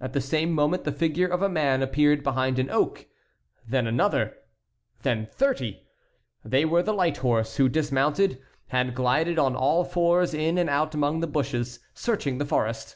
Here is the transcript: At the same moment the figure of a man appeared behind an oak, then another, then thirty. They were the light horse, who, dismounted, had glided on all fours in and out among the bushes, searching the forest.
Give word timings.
At 0.00 0.12
the 0.12 0.20
same 0.20 0.52
moment 0.52 0.84
the 0.84 0.92
figure 0.92 1.26
of 1.26 1.42
a 1.42 1.48
man 1.48 1.82
appeared 1.82 2.22
behind 2.22 2.60
an 2.60 2.70
oak, 2.70 3.06
then 3.66 3.88
another, 3.88 4.36
then 5.02 5.26
thirty. 5.32 5.82
They 6.44 6.64
were 6.64 6.80
the 6.80 6.94
light 6.94 7.16
horse, 7.16 7.56
who, 7.56 7.68
dismounted, 7.68 8.40
had 8.68 8.94
glided 8.94 9.40
on 9.40 9.56
all 9.56 9.82
fours 9.82 10.32
in 10.32 10.58
and 10.58 10.70
out 10.70 10.94
among 10.94 11.18
the 11.18 11.26
bushes, 11.26 11.80
searching 11.92 12.38
the 12.38 12.46
forest. 12.46 12.94